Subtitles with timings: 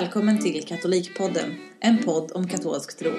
[0.00, 3.10] Välkommen till Katolikpodden, en podd om katolsk tro.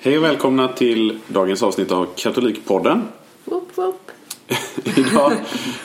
[0.00, 3.02] Hej och välkomna till dagens avsnitt av Katolikpodden.
[3.44, 4.10] Woop, woop.
[4.96, 5.32] idag,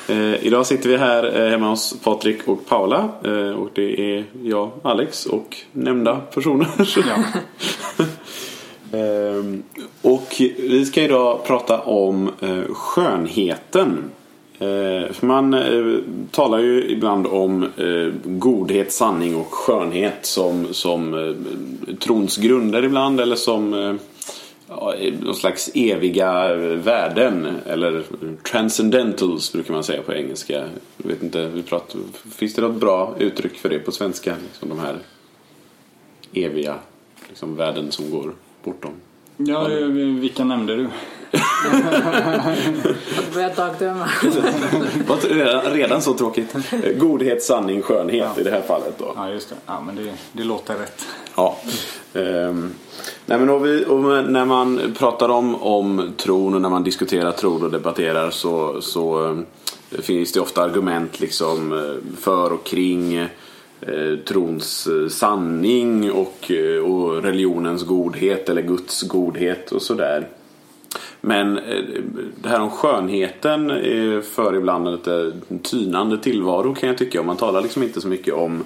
[0.08, 3.10] eh, idag sitter vi här eh, hemma hos Patrik och Paula.
[3.24, 6.68] Eh, och det är jag, Alex och nämnda personer.
[8.92, 9.60] eh,
[10.02, 14.12] och vi ska idag prata om eh, skönheten.
[14.60, 16.00] Eh, för man eh,
[16.32, 21.36] talar ju ibland om eh, godhet, sanning och skönhet som, som
[22.00, 23.98] trons grunder ibland eller som
[24.68, 28.04] ja, någon slags eviga värden eller
[28.44, 30.66] transcendentals brukar man säga på engelska.
[30.98, 32.00] Jag vet inte, vi pratar,
[32.32, 34.36] finns det något bra uttryck för det på svenska?
[34.48, 34.98] Liksom de här
[36.34, 36.76] eviga
[37.30, 38.34] liksom, värden som går
[38.64, 38.92] bortom.
[39.38, 39.68] Ja,
[40.20, 40.88] vilka nämnde du?
[43.18, 44.10] Att börja dagdöma.
[45.08, 46.56] Vad- redan, redan så tråkigt.
[46.98, 48.42] Godhet, sanning, skönhet Ja.
[48.42, 49.14] i det här fallet då.
[49.16, 49.56] Ja, just det.
[49.66, 51.06] Ja, men det, det låter rätt.
[51.36, 51.58] Ja.
[52.14, 52.72] Ehm,
[53.26, 54.00] nej men och vi, och
[54.32, 59.26] när man pratar om, om tron och när man diskuterar tron och debatterar så, så
[59.92, 63.28] eh, finns det ofta argument liksom eh, för och kring eh,
[64.28, 66.52] trons sanning och,
[66.86, 70.28] och religionens godhet eller Guds godhet och sådär.
[71.28, 71.84] Men eh,
[72.42, 73.70] det här om skönheten
[74.24, 75.32] för ibland en lite
[75.64, 77.24] tynande tillvaro kan jag tycka.
[77.24, 78.64] Man talar liksom inte så mycket om,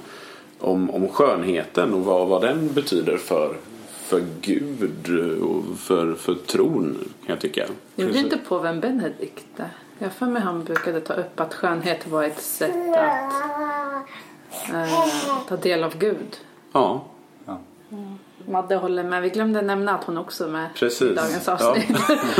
[0.59, 3.55] om, om skönheten och vad, vad den betyder för,
[3.87, 7.65] för Gud och för, för tron kan jag tycka.
[7.95, 9.69] Gjorde inte påven Benedikt det?
[9.99, 13.33] Jag för mig han brukade ta upp att skönhet var ett sätt att
[14.73, 16.37] eh, ta del av Gud.
[16.71, 17.05] Ja,
[18.51, 19.21] Madde håller med.
[19.21, 21.15] Vi glömde nämna att hon också är med i precis.
[21.15, 21.53] dagens Ja.
[21.53, 21.97] avsnitt.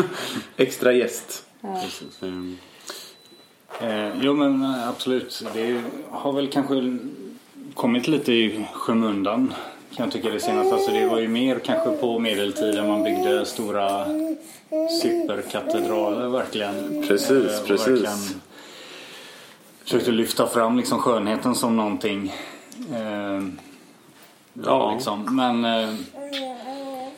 [0.58, 1.46] Extra gäst.
[1.62, 2.24] Precis.
[2.24, 2.58] Ehm,
[3.82, 5.44] Eh, jo, men eh, absolut.
[5.54, 6.98] Det har väl kanske
[7.74, 9.54] kommit lite i skymundan
[9.96, 10.74] kan jag tycka det senaste.
[10.76, 14.06] Alltså, det var ju mer kanske på medeltiden man byggde stora
[15.02, 17.04] superkatedraler verkligen.
[17.08, 17.88] Precis, Eh, precis.
[17.88, 18.18] verkligen
[19.84, 22.34] Försökte lyfta fram liksom skönheten som någonting.
[22.94, 23.42] Eh,
[24.54, 24.94] Ja.
[24.94, 25.36] liksom.
[25.36, 25.90] Men eh,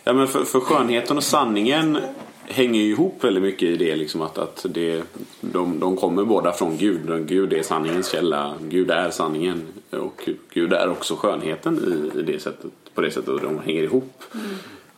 [0.03, 1.97] Ja men för, för skönheten och sanningen
[2.45, 5.03] hänger ju ihop väldigt mycket i det liksom att, att det,
[5.41, 7.27] de, de kommer båda från Gud.
[7.27, 8.53] Gud är sanningens källa.
[8.61, 9.61] Gud är sanningen.
[9.89, 13.41] Och Gud är också skönheten i, i det sättet, på det sättet.
[13.41, 14.23] De hänger ihop.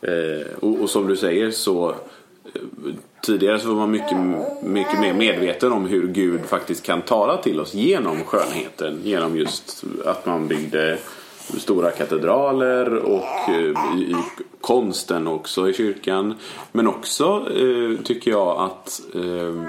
[0.00, 1.90] Eh, och, och som du säger så
[2.54, 2.60] eh,
[3.20, 4.18] Tidigare så var man mycket,
[4.62, 9.00] mycket mer medveten om hur Gud faktiskt kan tala till oss genom skönheten.
[9.04, 10.98] Genom just att man byggde
[11.58, 14.16] stora katedraler och eh, i, i
[14.60, 16.34] konsten också i kyrkan.
[16.72, 19.64] Men också eh, tycker jag att, eh,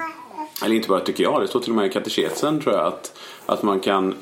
[0.65, 3.17] eller inte bara tycker jag, det står till och med i katekesen tror jag att,
[3.45, 4.15] att man kan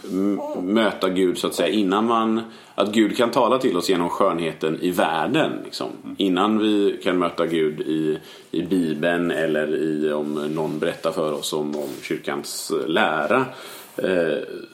[0.62, 2.42] möta Gud så att säga innan man,
[2.76, 5.52] att Gud kan tala till oss genom skönheten i världen.
[5.66, 5.88] Liksom.
[6.18, 8.18] Innan vi kan möta Gud i,
[8.52, 13.46] i Bibeln eller i, om någon berättar för oss om, om kyrkans eh, lära eh,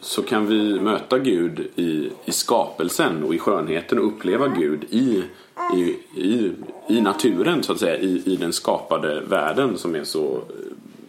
[0.02, 5.24] så kan vi möta Gud i, i skapelsen och i skönheten och uppleva Gud i,
[5.76, 5.82] i,
[6.22, 6.52] i,
[6.88, 10.42] i naturen så att säga, i, i den skapade världen som är så, eh,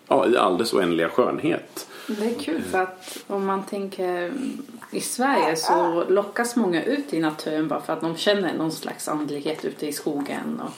[0.08, 1.86] ja, i all dess oändliga skönhet.
[2.06, 4.32] Det är kul för att om man tänker
[4.90, 9.08] i Sverige så lockas många ut i naturen bara för att de känner någon slags
[9.08, 10.60] andlighet ute i skogen.
[10.64, 10.70] Och,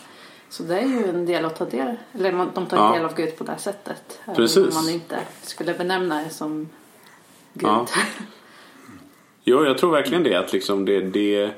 [0.49, 2.93] så det är ju en del att ta del, eller de tar Ja.
[2.93, 4.21] del av Gud på det här sättet.
[4.37, 4.69] Precis.
[4.69, 6.69] Om man inte skulle benämna det som
[7.55, 7.71] Gud.
[7.71, 7.87] Ja.
[9.47, 10.35] Jo, jag tror verkligen det.
[10.35, 11.51] Att liksom det, det, eh,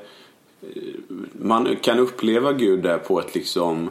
[1.31, 3.89] man kan uppleva Gud där på ett liksom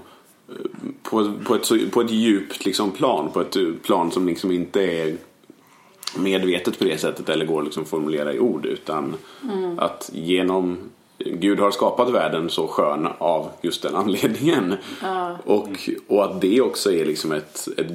[0.49, 0.55] eh,
[1.03, 3.31] på, på, ett, på ett djupt liksom plan.
[3.33, 5.17] På ett plan som liksom inte är
[6.19, 8.67] medvetet på det sättet eller går att liksom formulera i ord.
[8.67, 9.15] Utan
[9.79, 10.79] att genom
[11.19, 14.75] Gud har skapat världen så skön av just den anledningen.
[15.45, 15.69] Och,
[16.07, 17.87] och att det också är liksom ett, ett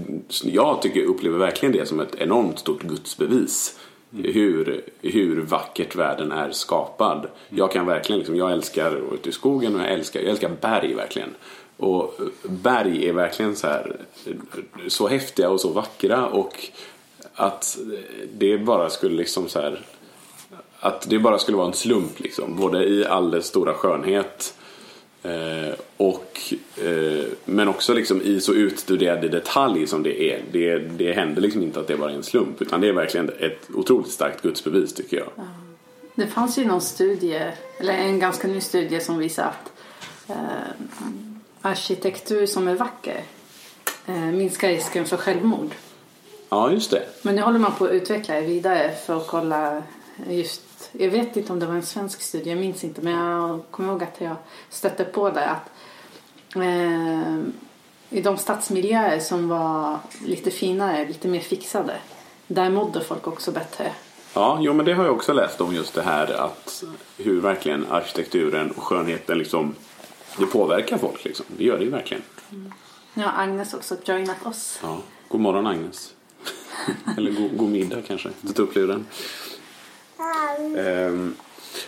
[0.44, 3.80] jag tycker upplever verkligen det som ett enormt stort gudsbevis.
[4.12, 7.28] Hur, hur vackert världen är skapad.
[7.50, 10.52] Jag kan verkligen, liksom, jag älskar att ut i skogen och jag älskar, jag älskar
[10.62, 11.30] berg verkligen.
[11.78, 13.96] Och berg är verkligen så här
[14.88, 16.70] så häftiga och så vackra och
[17.36, 17.78] att
[18.34, 19.82] det bara skulle liksom så här
[20.80, 22.56] att det bara skulle vara en slump liksom.
[22.56, 24.54] Både i all dess stora skönhet
[25.24, 26.54] eh, och
[26.84, 30.42] eh, men också liksom i så utstuderad i detalj som det är.
[30.52, 33.30] Det, det händer liksom inte att det bara är en slump utan det är verkligen
[33.40, 35.30] ett otroligt starkt gudsbevis tycker jag.
[36.16, 39.72] Det fanns ju någon studie, eller en ganska ny studie som visar att
[40.30, 40.36] eh,
[41.62, 43.24] arkitektur som är vacker
[44.06, 45.72] eh, minskar risken för självmord.
[46.50, 47.04] Ja, just det.
[47.22, 49.84] Men nu håller man på att utveckla det vidare för att kolla
[50.30, 53.62] just jag vet inte om det var en svensk studie, jag minns inte men jag
[53.72, 54.36] kommer ihåg att jag
[54.70, 55.70] stötte på det att
[56.56, 57.40] eh,
[58.10, 61.96] i de stadsmiljöer som var lite finare, lite mer fixade
[62.48, 63.92] där mådde folk också bättre.
[64.34, 66.84] Ja, jo men det har jag också läst om just det här att
[67.18, 69.76] hur verkligen arkitekturen och skönheten liksom
[70.38, 71.46] det påverkar folk liksom.
[71.58, 72.24] Det gör det ju verkligen.
[72.52, 72.74] Mm.
[73.14, 74.80] Nu har Agnes också joinat oss.
[74.84, 76.14] Ja, god morgon Agnes.
[77.18, 78.30] Eller god, god middag kanske.
[78.56, 79.06] Ta upp luren.
[80.62, 81.34] Mm.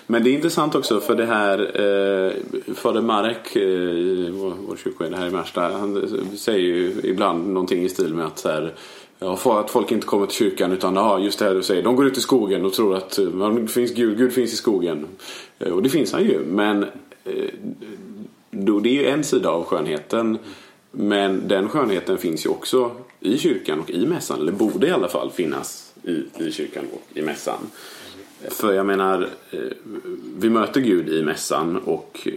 [0.07, 2.31] men det är intressant också för det här eh,
[2.75, 7.89] Fader Marek, eh, vår, vår kyrkoherde här i Märsta, han säger ju ibland någonting i
[7.89, 8.73] stil med att så här,
[9.19, 11.95] ja, att folk inte kommer till kyrkan utan ja, just det här du säger, de
[11.95, 15.07] går ut i skogen och tror att ja, det finns Gud, Gud finns i skogen.
[15.59, 16.83] Eh, och det finns han ju, men
[17.23, 17.49] eh,
[18.51, 20.37] då, det är ju en sida av skönheten.
[20.95, 25.07] Men den skönheten finns ju också i kyrkan och i mässan, eller borde i alla
[25.07, 27.57] fall finnas i, i kyrkan och i mässan.
[28.49, 29.59] För jag menar, eh,
[30.37, 32.33] vi möter Gud i mässan och eh,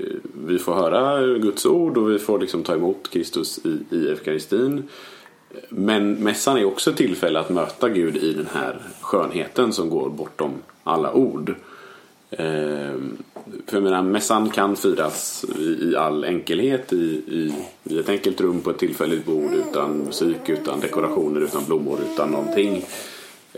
[0.46, 4.82] vi får höra Guds ord och vi får liksom ta emot Kristus i, i eukaristin.
[5.68, 10.10] Men mässan är också ett tillfälle att möta Gud i den här skönheten som går
[10.10, 10.52] bortom
[10.84, 11.54] alla ord.
[12.30, 13.16] Ehm,
[13.66, 17.54] för jag menar, mässan kan firas i, all enkelhet i, i,
[17.84, 22.30] i ett enkelt rum på ett tillfälligt bord utan musik, utan dekorationer, utan blommor, utan
[22.30, 22.84] någonting.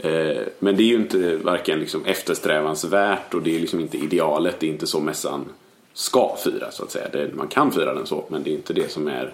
[0.02, 4.60] Eh, men det är ju inte varken liksom eftersträvansvärt och det är liksom inte idealet.
[4.60, 5.44] Det är inte så mässan
[5.92, 7.08] ska firas så att säga.
[7.12, 9.32] Det, man kan fira den så men det är inte det som är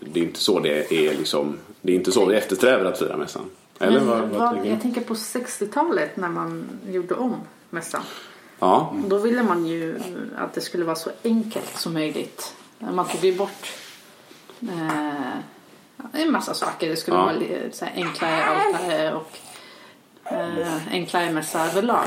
[0.00, 3.16] det är inte så det är liksom Det är inte så vi eftersträvar att fira
[3.16, 3.50] mässan.
[3.78, 7.36] Eller vad, vad, vad jag tänker på 60-talet när man gjorde om
[7.70, 8.02] mässan.
[8.58, 8.94] Ja.
[9.06, 10.00] Då ville man ju
[10.36, 12.54] att det skulle vara så enkelt som möjligt.
[12.78, 13.72] Man tog ju bort
[14.62, 15.38] eh,
[16.12, 16.88] en massa saker.
[16.88, 17.24] Det skulle ja.
[17.24, 17.36] vara
[17.72, 19.38] så här, enklare altare och
[20.32, 22.06] eh, enklare mässa överlag.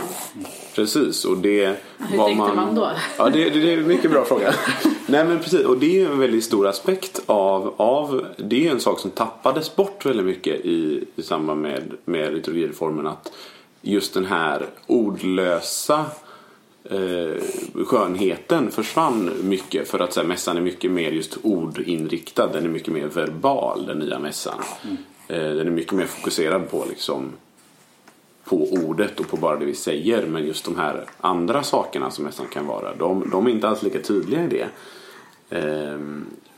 [0.75, 1.65] Precis och det
[1.97, 2.91] Hur tänkte man, man då?
[3.17, 4.53] Ja det, det, det är en mycket bra fråga.
[5.05, 8.79] Nej men precis och det är en väldigt stor aspekt av, av det är en
[8.79, 13.31] sak som tappades bort väldigt mycket i, i samband med, med liturgireformen att
[13.81, 16.05] just den här ordlösa
[16.89, 17.41] eh,
[17.85, 22.47] skönheten försvann mycket för att så här, mässan är mycket mer just ordinriktad.
[22.47, 24.61] Den är mycket mer verbal den nya mässan.
[24.83, 24.97] Mm.
[25.27, 27.31] Eh, den är mycket mer fokuserad på liksom
[28.43, 30.25] på ordet och på bara det vi säger.
[30.25, 33.83] Men just de här andra sakerna som mässan kan vara, de, de är inte alls
[33.83, 34.67] lika tydliga i det.
[35.57, 35.99] Eh,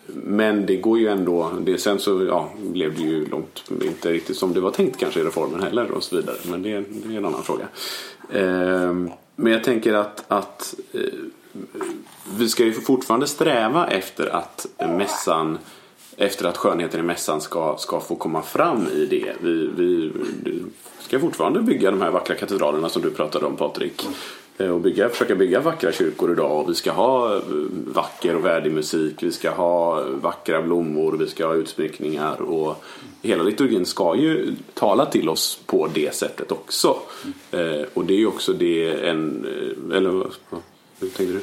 [0.07, 4.38] men det går ju ändå, det, sen så ja, blev det ju långt, inte riktigt
[4.38, 6.36] som det var tänkt kanske i reformen heller och så vidare.
[6.50, 7.68] Men det, det är en annan fråga.
[8.30, 8.94] Eh,
[9.36, 11.02] men jag tänker att, att eh,
[12.38, 15.58] vi ska ju fortfarande sträva efter att mässan
[16.18, 19.34] efter att skönheten i mässan ska, ska få komma fram i det.
[19.42, 20.12] Vi, vi
[21.00, 24.08] ska fortfarande bygga de här vackra katedralerna som du pratade om Patrik.
[24.57, 26.62] Eh, och bygga, försöka bygga vackra kyrkor idag.
[26.62, 27.42] Och vi ska ha eh,
[27.88, 29.24] vacker och värdig musik.
[29.24, 31.18] Vi ska ha eh, vackra blommor.
[31.18, 32.42] Vi ska ha utsmyckningar.
[32.42, 32.84] Och
[33.22, 36.98] hela liturgin ska ju tala till oss på det sättet också.
[37.52, 39.46] Eh, och det är ju också det en...
[39.94, 40.12] Eller
[41.00, 41.42] hur tänkte du?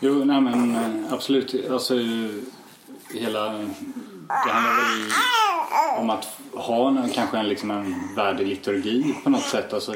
[0.00, 0.76] Jo, nej men
[1.10, 1.70] absolut.
[1.70, 1.94] Alltså
[3.10, 3.52] hela...
[4.28, 5.10] Det handlar väl
[5.98, 9.72] om att ha en, kanske en, liksom en värdig liturgi på något sätt.
[9.72, 9.94] Alltså,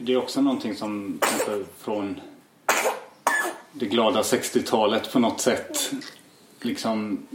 [0.00, 2.20] det är också någonting som kanske från
[3.72, 5.92] det glada 60-talet på något sätt
[6.60, 7.26] liksom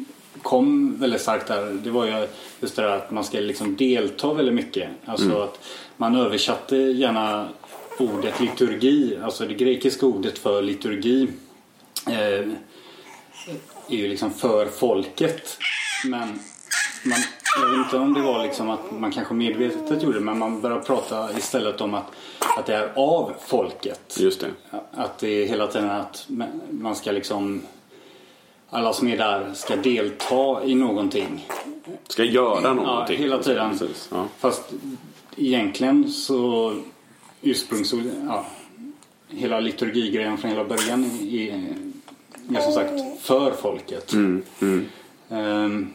[0.41, 1.71] kom väldigt starkt där.
[1.83, 2.27] Det var ju
[2.60, 4.89] just det där att man ska liksom delta väldigt mycket.
[5.05, 5.41] Alltså mm.
[5.41, 5.60] att
[5.98, 7.50] man översatte gärna
[7.98, 11.27] ordet liturgi, alltså det grekiska ordet för liturgi
[12.07, 12.48] eh,
[13.88, 15.57] är ju liksom för folket.
[16.05, 16.39] Men
[17.03, 17.19] man,
[17.55, 20.62] jag vet inte om det var liksom att man kanske medvetet gjorde det men man
[20.62, 22.12] började prata istället om att,
[22.58, 24.17] att det är av folket.
[24.20, 24.50] Just det.
[24.91, 26.27] Att det är hela tiden att
[26.70, 27.62] man ska liksom
[28.70, 31.48] alla som är där ska delta i någonting.
[32.08, 33.15] Ska göra någonting.
[33.17, 33.79] Ja, hela tiden.
[34.12, 34.25] Ja.
[34.39, 34.74] Fast
[35.36, 36.75] egentligen så
[37.41, 37.93] ursprungs...
[38.27, 38.46] Ja,
[39.27, 41.75] hela liturgigrejen från hela början är,
[42.58, 44.13] är som sagt för folket.
[44.13, 44.86] Mm, mm.
[45.29, 45.93] Um,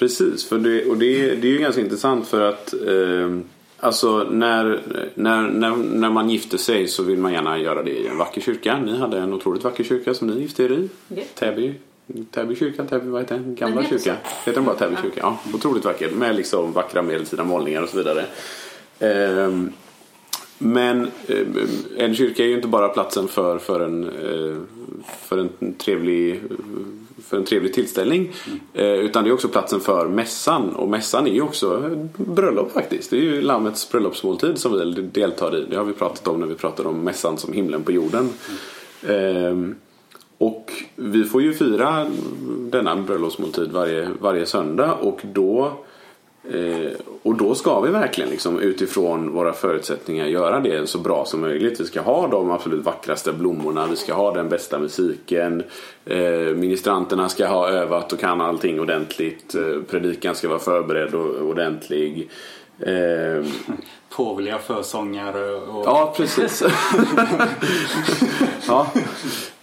[0.00, 3.40] Precis, för det, och det, det är ju ganska intressant för att eh,
[3.82, 4.80] Alltså när,
[5.14, 8.40] när, när, när man gifter sig så vill man gärna göra det i en vacker
[8.40, 8.78] kyrka.
[8.78, 10.88] Ni hade en otroligt vacker kyrka som ni gifte er i.
[11.14, 11.28] Yeah.
[11.34, 11.74] Täby.
[12.30, 13.54] Täby kyrka, Täby, vad heter den?
[13.54, 13.98] Gamla kyrka.
[14.04, 14.10] Så.
[14.10, 15.20] Heter den bara Täby kyrka?
[15.20, 18.24] Ja, otroligt vacker med liksom vackra medeltida målningar och så vidare.
[18.98, 19.54] Eh,
[20.58, 21.46] men eh,
[21.96, 24.56] en kyrka är ju inte bara platsen för, för, en, eh,
[25.22, 26.42] för en trevlig
[27.28, 28.32] för en trevlig tillställning.
[28.74, 29.00] Mm.
[29.00, 30.76] utan det är också platsen för mässan.
[30.76, 33.10] Och mässan är ju också bröllop faktiskt.
[33.10, 35.66] Det är ju Lammets bröllopsmåltid som vi deltar i.
[35.70, 38.28] Det har vi pratat om när vi pratade om mässan som himlen på jorden.
[39.08, 39.74] Mm.
[40.38, 42.06] och vi får ju fira
[42.58, 45.72] denna bröllopsmåltid varje, varje söndag och då
[46.48, 46.92] Eh,
[47.22, 51.80] och då ska vi verkligen liksom, utifrån våra förutsättningar göra det så bra som möjligt.
[51.80, 55.62] Vi ska ha de absolut vackraste blommorna, vi ska ha den bästa musiken.
[56.04, 59.54] Eh, ministranterna ska ha övat och kan allting ordentligt.
[59.54, 62.30] Eh, predikan ska vara förberedd och ordentlig.
[62.78, 63.44] Eh,
[64.10, 65.86] Påvliga försångare och...
[65.86, 66.62] Ja, precis.
[68.66, 68.86] ja.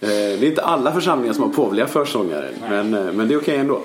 [0.00, 3.38] det är inte alla församlingar som har påvliga försångare, men, eh, men det är okej
[3.38, 3.82] okay ändå.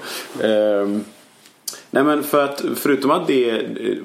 [1.93, 3.97] Nej men för att förutom att det, eh,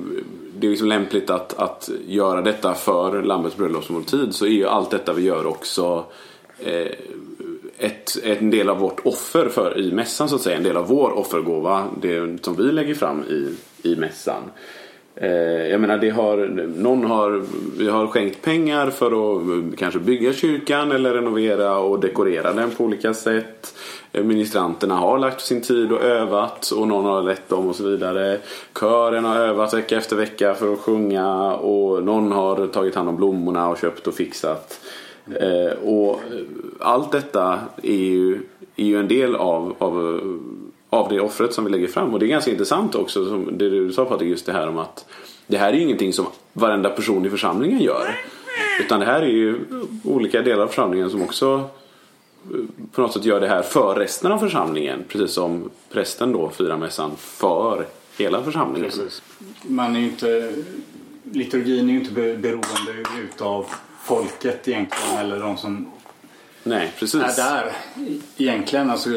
[0.59, 4.91] det är liksom lämpligt att, att göra detta för Lammets bröllopsmåltid så är ju allt
[4.91, 6.05] detta vi gör också
[6.59, 6.93] eh,
[7.79, 10.57] ett, en del av vårt offer för, i mässan så att säga.
[10.57, 13.55] En del av vår offergåva, det som vi lägger fram i,
[13.89, 14.43] i mässan.
[15.21, 16.37] Eh, jag menar, det har,
[16.77, 17.43] någon har,
[17.79, 22.71] vi har skänkt pengar för att eh, kanske bygga kyrkan eller renovera och dekorera den
[22.71, 23.75] på olika sätt.
[24.13, 27.85] Eh, ministranterna har lagt sin tid och övat och någon har lett dem och så
[27.85, 28.39] vidare.
[28.81, 33.17] Kören har övat vecka efter vecka för att sjunga och någon har tagit hand om
[33.17, 34.81] blommorna och köpt och fixat.
[35.85, 36.21] Och
[36.81, 38.41] allt detta är ju,
[38.77, 40.21] är ju en del av, av,
[40.91, 42.13] av det offret som vi lägger fram.
[42.15, 44.79] Och det är ganska intressant också, som det du sa Patrik, just det här om
[44.79, 45.07] att
[45.47, 48.21] det här är ju ingenting som varenda person i församlingen gör.
[48.81, 49.59] Utan det här är ju
[50.05, 51.71] olika delar av församlingen som också
[52.55, 52.61] eh,
[52.93, 55.05] på något sätt gör det här för resten av församlingen.
[55.09, 57.87] Precis som prästen då firar mässan för
[58.19, 58.91] hela församlingen.
[58.91, 59.23] Precis.
[59.63, 60.53] Man är inte,
[61.33, 63.67] liturgin är ju inte beroende utav
[64.05, 65.87] folket egentligen eller de som
[66.69, 67.21] Nej, precis.
[67.21, 67.73] är där.
[68.37, 69.11] Egentligen, alltså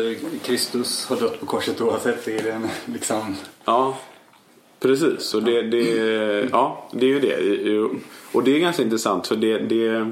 [0.43, 2.25] Kristus har dött på korset oavsett.
[2.25, 3.35] Det är den liksom...
[3.65, 3.97] Ja,
[4.79, 5.33] precis.
[5.33, 5.83] Och det, det,
[6.51, 7.99] ja, det är ju det.
[8.31, 10.11] Och det är ganska intressant för det, det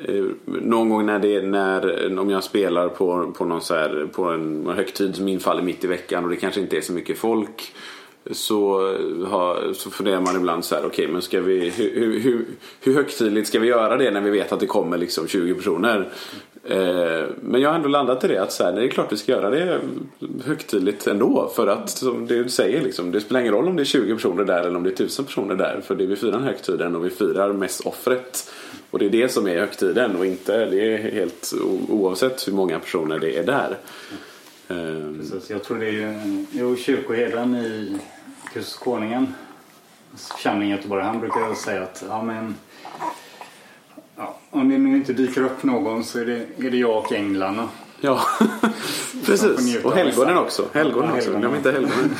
[0.00, 4.24] Eh, någon gång när det när om jag spelar på, på någon så här, på
[4.24, 7.74] en högtid som infaller mitt i veckan och det kanske inte är så mycket folk
[8.30, 8.78] så,
[9.26, 12.44] har, så funderar man ibland så här, okej okay, men ska vi, hur, hur,
[12.80, 16.08] hur högtidligt ska vi göra det när vi vet att det kommer liksom 20 personer?
[16.64, 19.16] Eh, men jag har ändå landat i det att så här, det är klart vi
[19.16, 19.80] ska göra det
[20.44, 21.52] högtidligt ändå.
[21.56, 24.44] För att som du säger, liksom, det spelar ingen roll om det är 20 personer
[24.44, 25.80] där eller om det är 1000 personer där.
[25.84, 28.50] För det är vi firar högtiden och vi firar mest offret.
[28.90, 31.54] Och det är det som är högtiden och inte, det är helt
[31.88, 33.78] oavsett hur många personer det är där.
[34.72, 37.98] Eh, Precis, jag tror det är ju, jo, kyrkoherden i
[38.52, 39.34] Kustkonungen
[40.16, 42.54] församling i Göteborg, han brukar säga att ja, men,
[44.16, 47.12] ja, om det nu inte dyker upp någon så är det, är det jag och
[47.12, 47.68] änglarna.
[48.00, 48.20] Ja,
[49.26, 49.84] precis.
[49.84, 50.64] Och helgonen också.
[50.72, 51.38] Helgonen ja, också.
[51.38, 52.16] Glöm inte helgonen.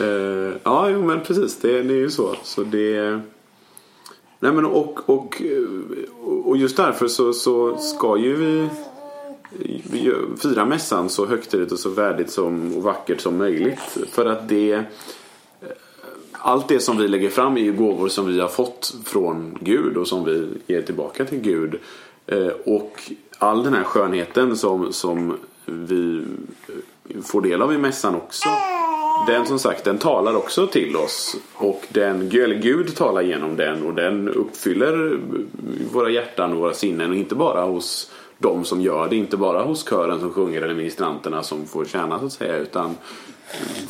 [0.00, 1.58] uh, ja, jo, men precis.
[1.60, 2.36] Det, det är ju så.
[2.42, 3.20] så det,
[4.40, 5.42] nej, men och, och,
[6.44, 8.68] och just därför så, så ska ju vi
[10.42, 13.98] fira mässan så högtidligt och så värdigt som, och vackert som möjligt.
[14.10, 14.82] För att det eh,
[16.32, 19.96] allt det som vi lägger fram är ju gåvor som vi har fått från Gud
[19.96, 21.78] och som vi ger tillbaka till Gud.
[22.26, 23.02] Eh, och
[23.38, 26.22] all den här skönheten som, som vi
[26.68, 28.48] eh, får del av i mässan också.
[29.26, 31.36] Den som sagt, den talar också till oss.
[31.54, 32.28] Och den,
[32.62, 35.18] Gud talar genom den och den uppfyller
[35.92, 37.10] våra hjärtan och våra sinnen.
[37.10, 39.16] Och inte bara hos de som gör det.
[39.16, 42.56] Inte bara hos kören som sjunger eller ministranterna som får tjäna så att säga.
[42.56, 42.96] Utan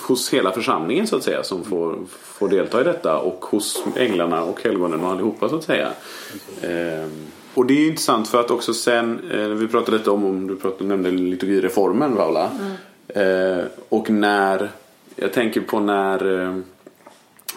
[0.09, 4.43] hos hela församlingen så att säga som får, får delta i detta och hos änglarna
[4.43, 5.88] och helgonen och allihopa så att säga.
[6.62, 7.09] Eh,
[7.55, 10.57] och det är intressant för att också sen, eh, vi pratade lite om, om du
[10.57, 12.50] pratade, nämnde liturgireformen Paula.
[12.50, 13.59] Mm.
[13.59, 14.71] Eh, och när,
[15.17, 16.57] jag tänker på när eh,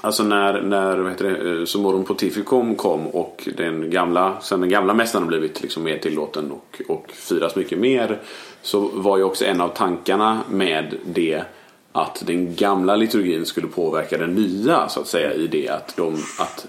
[0.02, 4.70] Alltså när, när vad heter det, eh, Summorum Pontificum kom och den gamla, sen den
[4.70, 8.20] gamla mässan har blivit liksom mer tillåten och, och firas mycket mer.
[8.62, 11.44] Så var ju också en av tankarna med det
[11.92, 16.14] att den gamla liturgin skulle påverka den nya så att säga i det att, de,
[16.40, 16.68] att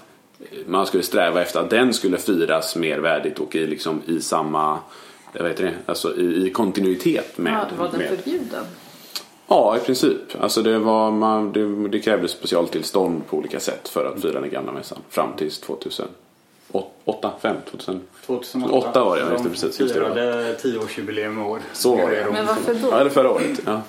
[0.65, 4.79] man skulle sträva efter att den skulle firas mer värdigt och i, liksom, i samma
[5.33, 7.53] jag vet inte, alltså i, i kontinuitet med.
[7.53, 8.09] Ja, var den med.
[8.09, 8.65] förbjuden?
[9.51, 10.17] Ja, i princip.
[10.39, 14.49] Alltså det, var, man, det, det krävdes specialtillstånd på olika sätt för att fira den
[14.49, 19.79] gamla mässan fram till 2008, 5, 2000, 2008 var det, just det, precis.
[19.79, 21.59] Just det, firade tioårsjubileum i år.
[21.73, 22.27] Så var det.
[22.33, 22.87] Men varför då?
[22.91, 23.61] Ja, det förra året.
[23.65, 23.81] Ja.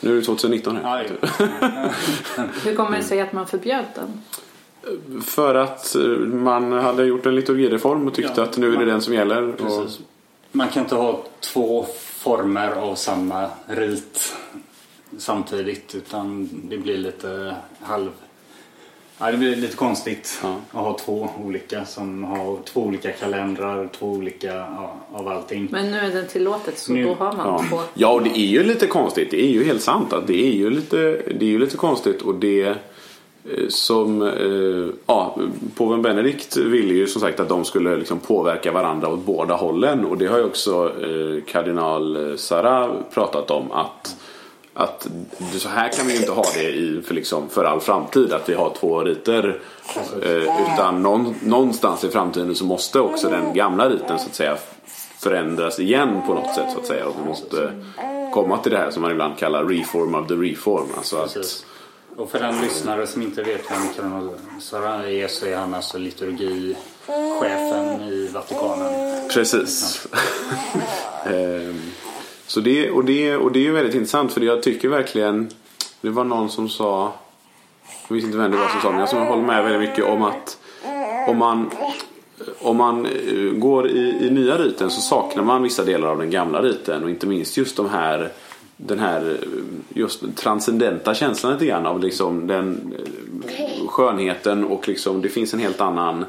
[0.00, 1.10] Nu är det 2019 här.
[2.64, 4.22] Hur kommer det sig att man förbjöd den?
[5.22, 5.96] För att
[6.26, 9.14] man hade gjort en liturgireform och tyckte ja, att nu är det man, den som
[9.14, 9.62] gäller.
[9.62, 9.86] Och...
[10.52, 14.34] Man kan inte ha två former av samma rit
[15.18, 18.10] samtidigt utan det blir lite halv...
[19.18, 20.56] Ja, det blir lite konstigt Ja.
[20.70, 25.68] att ha två olika som har två olika kalendrar, två olika ja, av allting.
[25.70, 27.64] Men nu är det tillåtet så Nu- då har man Ja.
[27.70, 27.80] två.
[27.94, 29.30] ja, och det är ju lite konstigt.
[29.30, 30.96] Det är ju helt sant att det är ju lite,
[31.38, 32.74] det är ju lite konstigt och det eh,
[33.68, 35.38] som eh, ja,
[35.76, 40.04] påven Benedikt ville ju som sagt att de skulle liksom påverka varandra åt båda hållen
[40.04, 44.16] och det har ju också eh, kardinal Sara pratat om att
[44.74, 45.08] att
[45.58, 48.48] så här kan vi ju inte ha det i, för, liksom, för all framtid att
[48.48, 49.60] vi har två riter.
[50.22, 54.56] Eh, utan någon, någonstans i framtiden så måste också den gamla riten så att säga
[55.18, 57.06] förändras igen på något sätt så att säga.
[57.06, 57.72] Och vi måste
[58.32, 60.88] komma till det här som man ibland kallar reform of the reform.
[60.96, 61.64] Alltså att.
[62.16, 65.98] Och för den lyssnare som inte vet vem kardinal Sara är så är han alltså
[65.98, 69.28] liturgichefen i Vatikanen.
[69.28, 70.06] Precis.
[72.46, 75.50] Så det, och, det, och det är ju väldigt intressant för jag tycker verkligen
[76.00, 77.12] Det var någon som sa
[78.08, 80.04] Jag vet inte vem det var som sa men jag som håller med väldigt mycket
[80.04, 80.58] om att
[81.28, 81.70] Om man
[82.60, 86.30] om man eh, går i, i nya riten så saknar man vissa delar av den
[86.30, 88.32] gamla riten och inte minst just de här
[88.76, 92.94] den här eh, just transcendenta känslan lite grann av liksom den
[93.46, 96.24] eh, skönheten och liksom det finns en helt annan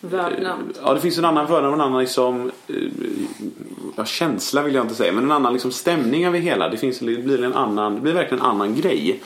[0.00, 0.58] Vördnad.
[0.82, 2.50] Ja, det finns en annan vördnad och en annan liksom,
[3.98, 6.68] ja, känsla vill jag inte säga, men en annan liksom stämning över hela.
[6.68, 9.20] Det, finns, det, blir en annan, det blir verkligen en annan grej.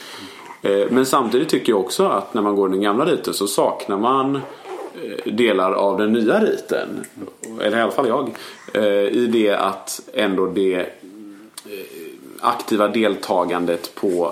[0.61, 3.97] Eh, men samtidigt tycker jag också att när man går den gamla riten så saknar
[3.97, 7.05] man eh, delar av den nya riten.
[7.61, 8.29] Eller i alla fall jag.
[8.73, 10.85] Eh, I det att ändå det
[12.39, 14.31] aktiva deltagandet på,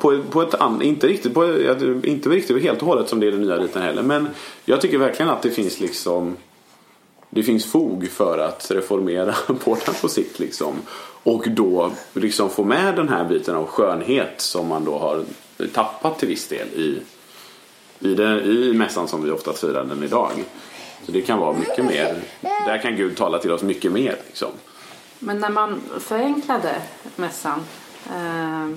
[0.00, 1.44] på, på ett annat, inte riktigt på,
[2.04, 4.28] inte riktigt helt och hållet som det är den nya riten heller men
[4.64, 6.36] jag tycker verkligen att det finns liksom
[7.36, 9.32] det finns fog för att reformera
[9.64, 10.74] porten på sikt liksom
[11.22, 15.24] och då liksom få med den här biten av skönhet som man då har
[15.72, 17.00] tappat till viss del i
[18.00, 20.30] i, det, i mässan som vi ofta firar den idag.
[21.02, 24.48] Så det kan vara mycket mer, där kan Gud tala till oss mycket mer liksom.
[25.18, 26.82] Men när man förenklade
[27.16, 27.64] mässan
[28.06, 28.68] eh,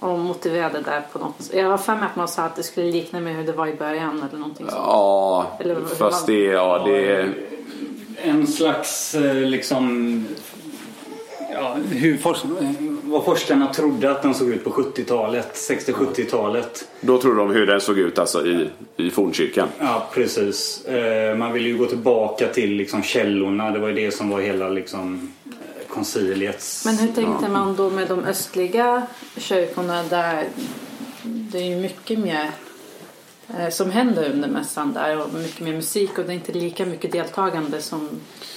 [0.00, 2.90] och motiverade där på något Jag har för mig att man sa att det skulle
[2.90, 4.82] likna med hur det var i början eller någonting sånt.
[4.86, 7.28] Ja, Eller fast man- det, ja, det
[8.22, 10.26] En slags eh, liksom
[11.52, 12.38] ja, hur fors
[13.02, 16.88] vad forskarna trodde att den såg ut på 70-talet, 60-70-talet.
[17.00, 19.68] Då tror de hur den såg ut alltså i, i fornkyrkan.
[19.78, 20.84] Ja, precis.
[20.84, 23.70] Eh, Man ville ju gå tillbaka till liksom källorna.
[23.70, 25.32] Det var ju det som var hela liksom
[25.90, 26.84] konciliets...
[26.84, 30.48] Men hur tänkte man då med de östliga kyrkorna där
[31.22, 32.50] det är ju mycket mer
[33.48, 36.86] eh, som händer under mässan där och mycket mer musik och det är inte lika
[36.86, 38.08] mycket deltagande som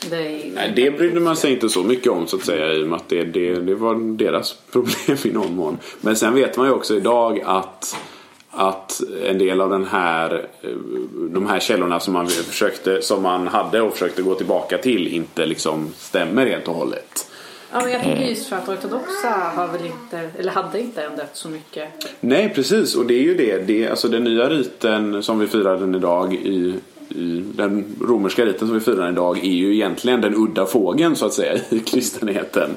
[0.09, 0.51] det är i...
[0.55, 2.95] Nej, det brydde man sig inte så mycket om så att säga i och med
[2.95, 5.77] att det, det, det var deras problem i någon mån.
[6.01, 7.97] Men sen vet man ju också idag att
[8.55, 10.69] att en del av den här, eh,
[11.29, 15.45] de här källorna som man, försökte, som man hade och försökte gå tillbaka till inte
[15.45, 17.29] liksom stämmer helt och hållet.
[17.71, 21.29] Ja, men jag tänker just för att ortodoxa har väl inte, eller hade inte ändrat
[21.33, 21.89] så mycket.
[22.19, 23.57] Nej precis och det är ju det.
[23.57, 28.67] det alltså den nya riten som vi firar den idag i, i den romerska riten
[28.67, 32.75] som vi firar idag är ju egentligen den udda fågeln så att säga i kristenheten.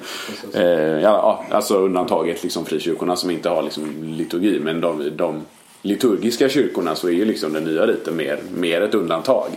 [0.53, 5.43] Eh, ja, ja, alltså undantaget liksom frikyrkorna som inte har liksom liturgi men de, de
[5.87, 9.51] liturgiska kyrkorna så är ju liksom den nya riten mer, mer ett undantag.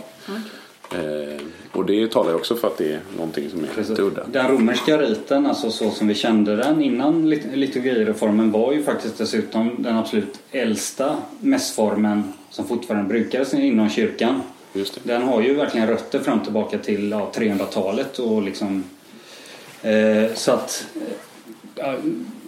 [0.92, 1.40] Eh,
[1.72, 4.26] och det talar ju också för att det är någonting som är lite udda.
[4.32, 9.18] Den romerska riten, alltså så som vi kände den innan lit- liturgireformen var ju faktiskt
[9.18, 14.42] dessutom den absolut äldsta mässformen som fortfarande brukades inom kyrkan.
[15.02, 18.84] Den har ju verkligen rötter fram tillbaka till ja, 300-talet och liksom
[19.82, 21.02] eh, så att eh,
[21.74, 21.94] ja,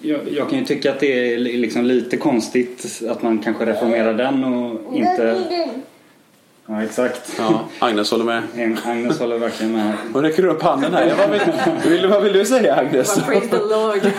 [0.03, 3.67] jag, jag kan ju tycka att det är li- liksom lite konstigt att man kanske
[3.67, 5.45] reformerar den och inte...
[6.67, 7.35] Ja, exakt.
[7.39, 8.43] Ja, Agnes håller med.
[8.85, 9.95] Agnes håller verkligen med.
[10.13, 11.15] Hon räcker upp handen här.
[11.17, 11.41] Vad vill,
[11.99, 13.17] vill, vad vill du säga Agnes?
[13.17, 14.01] Bara, Praise the Lord.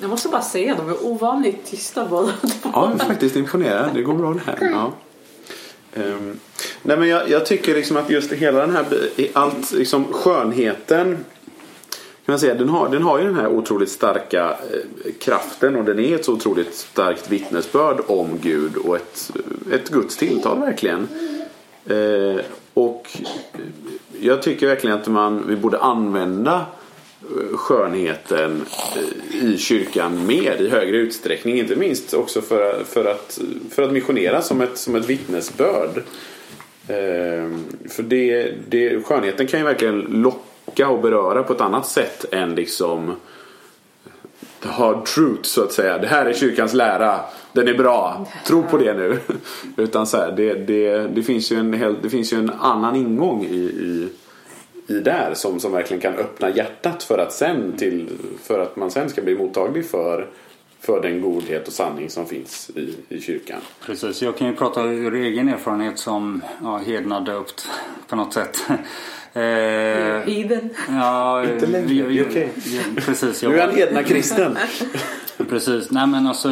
[0.00, 2.32] Jag måste bara säga, de är ovanligt tysta båda.
[2.42, 3.90] Ja, jag är faktiskt imponerad.
[3.94, 4.70] Det går bra det här.
[4.72, 4.92] Ja.
[5.94, 6.40] Ehm,
[6.82, 8.84] nej, men jag, jag tycker liksom att just hela den här
[9.32, 11.24] allt liksom skönheten
[12.26, 15.84] kan man säga, den, har, den har ju den här otroligt starka eh, kraften och
[15.84, 19.30] den är ett så otroligt starkt vittnesbörd om Gud och ett,
[19.72, 21.08] ett Guds tilltal verkligen.
[21.86, 23.18] Eh, och
[24.20, 26.66] jag tycker verkligen att man, vi borde använda
[27.20, 28.62] eh, skönheten
[28.96, 31.58] eh, i kyrkan mer i högre utsträckning.
[31.58, 36.02] Inte minst också för, för, att, för att missionera som ett, som ett vittnesbörd.
[36.88, 37.50] Eh,
[37.88, 40.45] för det, det, skönheten kan ju verkligen locka
[40.84, 43.16] och beröra på ett annat sätt än liksom
[44.62, 45.98] the hard truth så att säga.
[45.98, 47.20] Det här är kyrkans lära.
[47.52, 48.26] Den är bra.
[48.46, 49.18] Tro på det nu.
[49.76, 52.96] Utan så här, det, det, det, finns ju en hel, det finns ju en annan
[52.96, 54.08] ingång i, i,
[54.86, 58.08] i där som, som verkligen kan öppna hjärtat för att, sen till,
[58.42, 60.26] för att man sen ska bli mottaglig för
[60.80, 63.60] för den godhet och sanning som finns i, i kyrkan.
[63.86, 67.68] Precis, jag kan ju prata ur egen erfarenhet som ja, hednadöpt
[68.08, 68.58] på något sätt.
[70.26, 70.70] Iden.
[70.88, 72.48] Ja, Inte längre, jag- jag- okej.
[72.94, 73.42] jag- Precis.
[73.42, 74.58] jag Nu är han hedna kristen.
[75.48, 75.90] Precis.
[75.90, 76.48] Nej men alltså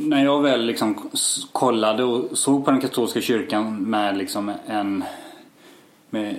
[0.00, 1.10] när jag väl liksom
[1.52, 5.04] kollade och såg på den katolska kyrkan med liksom en
[6.10, 6.34] med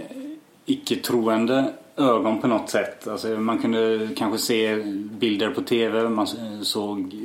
[0.65, 3.08] icke-troende ögon på något sätt.
[3.08, 4.76] Alltså man kunde kanske se
[5.20, 6.10] bilder på TV.
[6.10, 6.28] Man
[6.62, 7.16] såg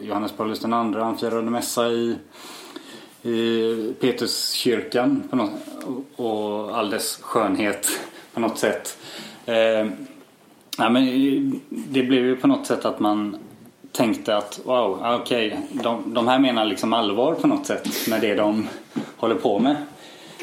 [0.00, 2.16] Johannes Paulus II, han firade mässa i,
[3.22, 5.50] i Peterskyrkan på något,
[6.16, 7.88] och, all dess skönhet
[8.34, 8.98] på något sätt.
[9.46, 9.86] Eh,
[10.78, 13.36] Ja, men det blev ju på något sätt att man
[13.92, 18.34] tänkte att wow, okej, de, de här menar liksom allvar på något sätt med det
[18.34, 18.68] de
[19.16, 19.76] håller på med.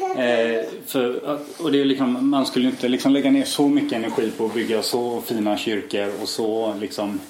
[0.00, 4.30] Eh, för, och det är liksom, man skulle inte liksom lägga ner så mycket energi
[4.36, 7.20] på att bygga så fina kyrkor och så liksom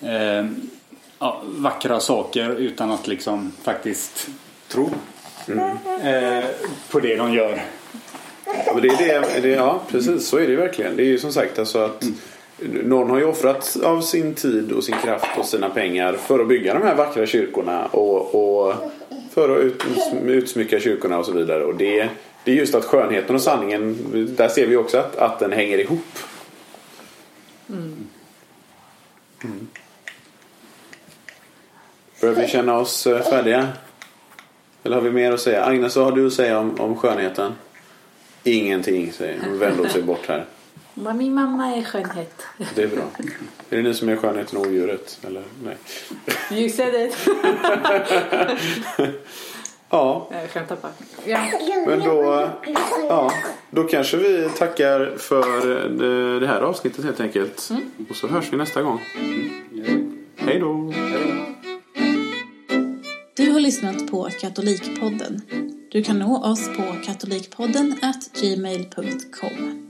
[0.00, 0.46] eh,
[1.18, 4.28] ja, vackra saker utan att liksom faktiskt
[4.68, 4.90] tro
[6.02, 6.44] eh,
[6.90, 7.62] på det de gör.
[8.66, 10.96] Ja, men det är det, det, ja, precis så är det verkligen.
[10.96, 12.04] Det är ju som sagt alltså att
[12.84, 16.48] någon har ju offrat av sin tid och sin kraft och sina pengar för att
[16.48, 18.74] bygga de här vackra kyrkorna och, och
[19.34, 19.84] för att ut,
[20.26, 21.64] utsmycka kyrkorna och så vidare.
[21.64, 22.08] Och det,
[22.44, 23.96] det är just att skönheten och sanningen,
[24.36, 26.18] där ser vi också att, att den hänger ihop.
[27.68, 28.08] Mm.
[32.20, 33.68] Börjar vi känna oss eh, färdiga?
[34.82, 35.64] Eller har vi mer att säga?
[35.64, 37.52] Agnes, vad har du att säga om, om skönheten?
[38.44, 39.48] Ingenting säger hon.
[39.50, 40.44] Hon vänder sig bort här.
[40.94, 42.42] Men min mamma är skönhet.
[42.74, 43.02] Det är bra.
[43.70, 45.18] Är det ni som är skönheten och odjuret?
[45.26, 45.42] Eller?
[45.64, 45.76] Nej.
[46.60, 47.16] You said it.
[49.90, 50.92] Ja, Jag skämtar bara.
[51.24, 51.38] Ja.
[51.86, 52.48] men då,
[53.08, 53.32] ja,
[53.70, 57.70] då kanske vi tackar för det- här avsnittet helt enkelt.
[58.10, 59.00] Och så hörs vi nästa gång.
[60.36, 60.92] Hej då!
[63.36, 65.40] Du har lyssnat på Katolikpodden.
[65.90, 69.81] Du kan nå oss på katolikpodden at gmail.com.